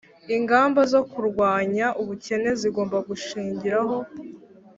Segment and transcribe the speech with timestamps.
[0.35, 3.97] ingamba zo kurwanya ubukene zigomba gushingiraho